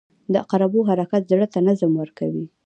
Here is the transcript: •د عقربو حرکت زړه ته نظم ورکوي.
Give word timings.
•د 0.31 0.33
عقربو 0.43 0.79
حرکت 0.89 1.23
زړه 1.31 1.47
ته 1.53 1.59
نظم 1.67 1.91
ورکوي. 2.01 2.45